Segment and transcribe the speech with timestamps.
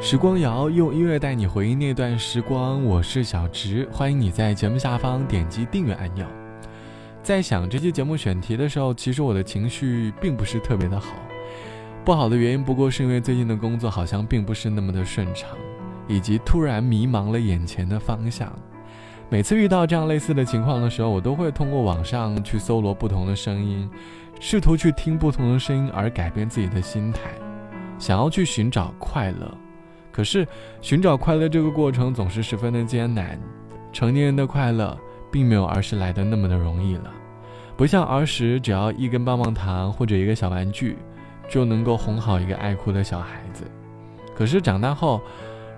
[0.00, 6.24] 时光谣用音乐带你回忆那段时光，我是小直，欢迎你在节目下方点击订阅按钮。
[7.20, 11.14] 在想这期节目选题的时候，其实我的情绪并不是特别的好，
[12.04, 15.50] 不好的原因不过是因为最近的工作好像并不是那么的顺畅，
[16.06, 18.56] 以及突然迷茫了眼前的方向。
[19.28, 23.90] 每次遇到这样类似的情况的时候，我都会通过网上去搜罗不同的声音，
[24.38, 27.22] 试图去听不同的声音而改变自己的心态，
[27.98, 29.52] 想要去寻找快乐。
[30.18, 30.44] 可是，
[30.80, 33.38] 寻找快乐这个过程总是十分的艰难。
[33.92, 34.98] 成年人的快乐，
[35.30, 37.04] 并没有儿时来的那么的容易了。
[37.76, 40.98] 不像儿时，只要一根棒棒糖或者一个小玩具，
[41.48, 43.62] 就能够哄好一个爱哭的小孩子。
[44.34, 45.20] 可是长大后，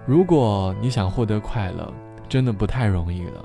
[0.07, 1.93] 如果你想获得快乐，
[2.27, 3.45] 真的不太容易了。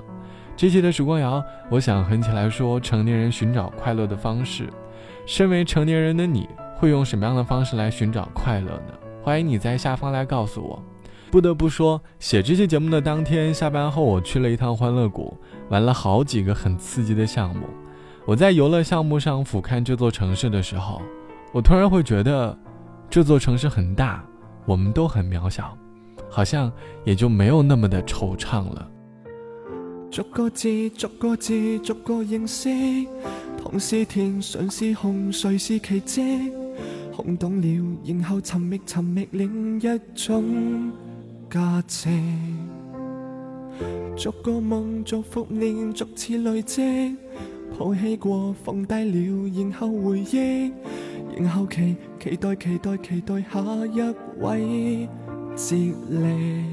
[0.56, 4.72] 这期的时光谣，我想哼起来说成年人寻找快乐的方式。
[5.26, 8.94] 身为成年人的你，会用什么样的方式来寻找快乐呢？
[9.26, 10.80] 欢迎你在下方来告诉我。
[11.32, 15.36] 不得不说，写这期节目的当天下班后，我去了一趟欢乐谷，
[15.68, 17.66] 玩了好几个很刺激的项目。
[18.24, 21.02] 我在游乐项目上俯瞰这座城市的时候，
[21.52, 22.56] 我突然会觉得，
[23.10, 24.24] 这座城市很大，
[24.64, 25.76] 我们都很渺小，
[26.30, 26.70] 好像
[27.02, 28.88] 也就没有那么的惆怅了。
[30.08, 32.68] 逐个字，逐个字，逐个认识，
[33.60, 36.52] 唐是甜，谁是红，谁是奇迹？
[37.16, 40.92] 空懂了，然后寻觅寻觅另一种
[41.48, 42.10] 价值。
[44.14, 47.16] 逐个梦，逐伏念，逐次累积，
[47.78, 50.70] 抱起过，放低了，然后回忆，
[51.38, 55.08] 然后期期待期待期待下一位
[55.54, 55.74] 接
[56.10, 56.64] 力。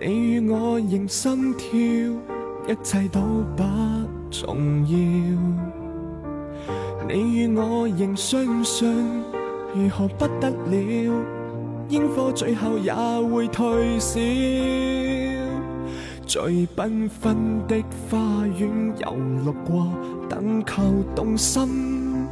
[0.00, 1.70] 你与我仍心跳，
[2.68, 3.20] 一切都
[3.56, 3.64] 不
[4.30, 5.75] 重要。
[7.08, 9.22] 你与我仍相信，
[9.72, 11.24] 如何不得了？
[11.90, 14.18] 烟火最后也会退烧。
[16.26, 17.36] 最缤纷
[17.68, 17.76] 的
[18.10, 19.14] 花园游
[19.44, 19.86] 路过，
[20.28, 20.82] 等求
[21.14, 22.26] 动心。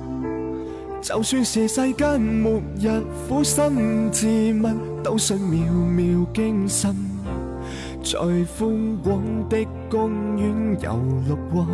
[1.00, 4.26] 就算是世间末日，苦心自
[4.60, 6.92] 问，都信渺渺惊心。
[8.02, 8.18] 在
[8.58, 11.64] 宽广的公园游路过，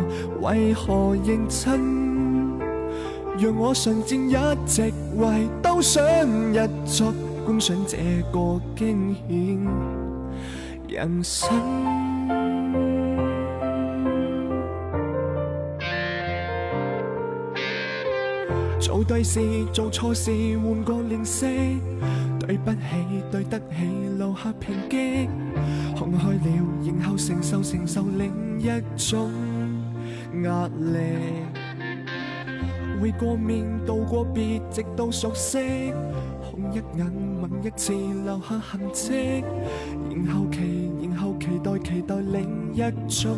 [0.41, 2.10] 为何认真？
[3.41, 4.35] 让我纯正一
[4.67, 6.03] 直为，都想
[6.53, 7.11] 一作
[7.43, 7.97] 观赏这
[8.31, 9.67] 个惊险
[10.87, 11.49] 人生。
[18.79, 19.39] 做对事，
[19.73, 20.29] 做错事，
[20.59, 21.47] 换个脸色。
[22.39, 22.77] 对不起，
[23.31, 23.65] 对得起，
[24.19, 25.27] 留下平击。
[25.97, 26.39] 看开了，
[26.85, 29.31] 然后承受承受另一种
[30.43, 31.60] 压力。
[33.01, 35.91] 会过面，道过别，直到熟悉。
[36.39, 39.43] 红一眼，吻一次，留下痕迹。
[40.11, 42.79] 然后期，然后期待，期待另一
[43.09, 43.35] 种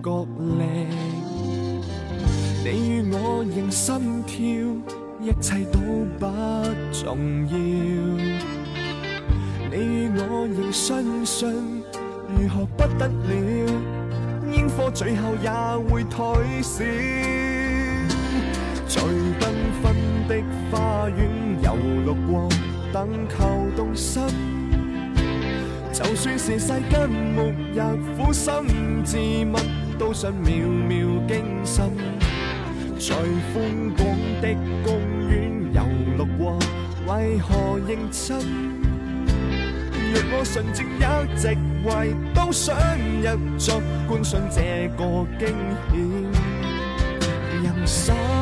[0.00, 0.86] 角力。
[2.62, 4.38] 你与我仍心跳，
[5.20, 5.80] 一切都
[6.20, 6.26] 不
[6.92, 7.58] 重要。
[9.68, 11.82] 你与我仍相信，
[12.28, 13.72] 如何不得了？
[14.52, 15.50] 烟火最后也
[15.90, 16.84] 会退烧。
[18.94, 19.42] 最缤
[19.82, 19.92] 纷
[20.28, 20.40] 的
[20.70, 21.28] 花园
[21.60, 21.74] 游
[22.06, 22.48] 路过，
[22.92, 24.22] 等求动心。
[25.92, 27.80] 就算是世间末日，
[28.16, 28.52] 苦心
[29.04, 29.54] 自问，
[29.98, 31.84] 都想秒秒惊心。
[32.96, 33.16] 在
[33.52, 34.06] 宽广
[34.40, 34.94] 的公
[35.28, 35.82] 园游
[36.16, 36.56] 路过，
[37.08, 38.38] 为何认真？
[40.12, 41.48] 若我纯正一直
[41.84, 42.76] 为，都想
[43.20, 45.48] 入座观赏这个惊
[45.90, 45.98] 险
[47.60, 48.33] 人生。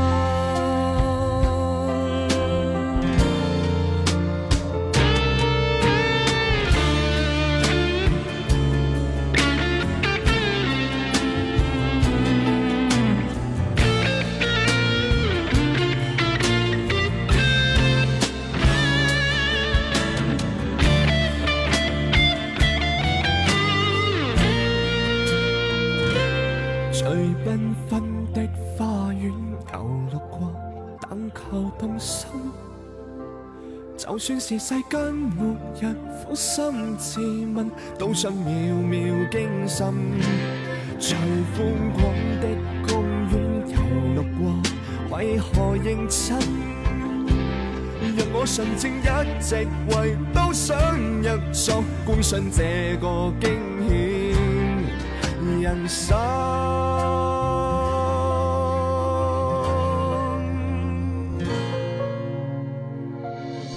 [27.88, 28.02] 分
[28.32, 29.32] 的花园
[29.72, 30.52] 游绿过，
[31.00, 32.28] 但求动心
[33.96, 37.20] 就算是世间末日，苦心自
[37.54, 39.86] 问，都想秒秒惊心。
[40.98, 41.16] 在
[41.54, 42.02] 宽广
[42.40, 42.46] 的
[42.86, 43.32] 公园
[43.68, 43.74] 游
[44.14, 46.38] 路过，为何认真？
[48.16, 50.76] 让我纯正一直为，都想
[51.20, 51.38] 入。
[51.52, 53.50] 座观赏这个惊
[53.88, 53.92] 险
[55.60, 56.81] 人生。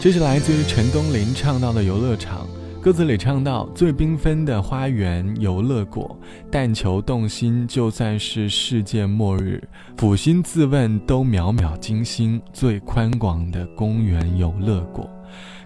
[0.05, 2.45] 这是来自于陈东林唱到的游乐场。
[2.79, 6.15] 歌词里唱到：“最缤纷的花园游乐果，
[6.51, 9.67] 但求动心，就算是世界末日，
[9.97, 12.39] 抚心自问都渺渺惊心。
[12.53, 15.09] 最宽广的公园游乐果。”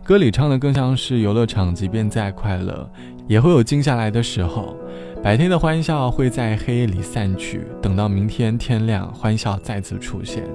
[0.05, 2.89] 歌里唱的更像是游乐场，即便再快乐，
[3.27, 4.73] 也会有静下来的时候。
[5.21, 10.45] 白天的欢笑会在黑夜里散去，等到明天天亮，欢笑再次出现。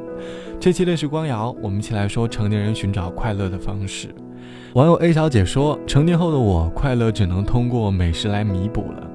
[0.58, 4.08] 这期的时光谣，我们一起来说成年人寻找快乐的方式。
[4.72, 9.06] 网友 A 小姐说：“成年后的我，快乐只能通过美食来弥补了。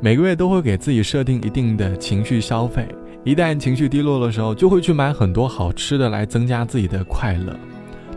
[0.00, 2.86] 每个月都会给自己设定一定的情绪消费，
[3.24, 7.52] 一旦情绪低落的时候，就会去买很多好吃的来增加自己的快乐。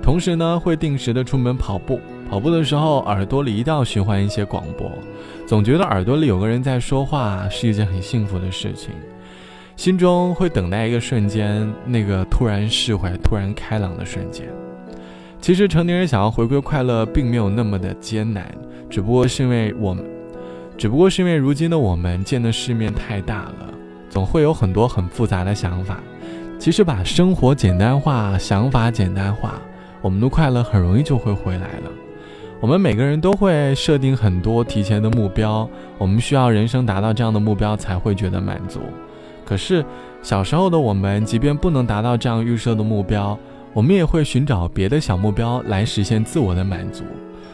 [0.04, 2.00] 同时呢，会定时的出门跑步，
[2.30, 4.92] 跑步的时候耳朵里一定要循环一些广播，
[5.46, 8.90] 总觉得耳朵里有个人在说话是一件很幸福的事情，
[9.76, 14.48] 心中会等待一个瞬间，那个突然释怀、突然开朗的瞬间。”
[15.40, 18.52] 其实成年人想要回归快乐，并没有那么的艰难，
[18.90, 20.04] 只不过是因为我们，
[20.76, 23.72] 只不过是因为如今的我们见的世面太大了，
[24.10, 26.00] 总会有很多很复杂的想法。
[26.58, 29.62] 其实把生活简单化，想法简单化，
[30.02, 31.92] 我们的快乐很容易就会回来了。
[32.62, 38.80] 我们每个人都会设定很多提前的目标，我们需要人生达到这样的目标才会觉得满足。
[39.46, 39.86] 可是
[40.22, 43.38] 小时候的我们，即便不能达到这样预设的目标。
[43.74, 47.04] 我们也会寻找别的小目标来实现自我的满足，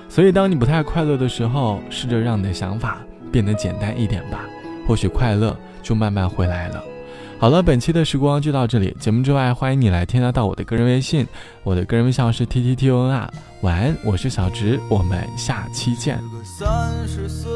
[0.07, 3.00] 所以当你不太快乐的时候，试着让你的想法
[3.31, 4.45] 变得简单一点吧，
[4.88, 6.90] 或许快乐就慢慢回来了。
[7.41, 8.95] 好了，本期的时光就到这里。
[8.99, 11.25] 节目之外，欢迎你来添加到我的个人微信，
[11.63, 13.33] 我的个人微信号是 t t t o n r。
[13.61, 16.19] 晚安，我是小直，我们下期见。
[16.43, 17.51] 三十岁，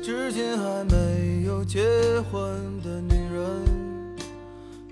[0.00, 1.80] 至今还没有结
[2.30, 2.40] 婚
[2.84, 3.44] 的女人。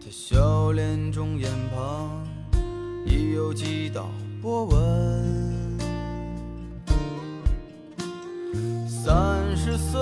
[0.01, 2.27] 她笑脸中眼旁
[3.07, 4.11] 已有几道
[4.43, 4.79] 波纹。
[8.89, 10.01] 三十岁，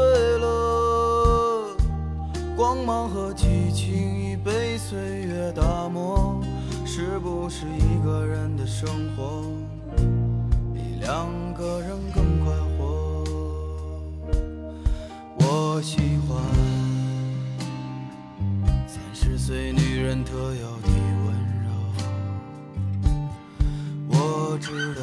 [2.73, 6.41] 光芒和激情已被岁月打磨，
[6.87, 9.43] 是不是一个人的生活
[10.73, 13.25] 比两个人更快活？
[15.41, 16.39] 我喜欢。
[18.87, 20.87] 三十岁女人特有的
[21.27, 21.35] 温
[21.67, 21.69] 柔，
[24.11, 25.03] 我知道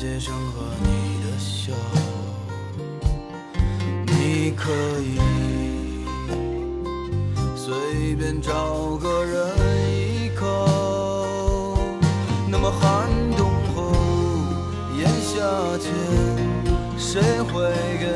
[0.00, 1.74] 街上和你的笑，
[4.06, 4.70] 你可
[5.02, 5.20] 以
[7.54, 9.46] 随便找个人
[9.92, 11.76] 依靠。
[12.48, 13.92] 那么寒冬后，
[14.96, 15.36] 炎夏
[15.76, 15.92] 前。
[16.96, 18.06] 谁会给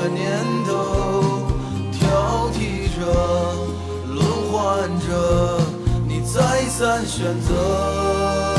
[0.00, 0.30] 这年
[0.64, 1.42] 头
[1.90, 3.02] 挑剔着
[4.06, 5.60] 轮换着
[6.06, 8.57] 你再三选择。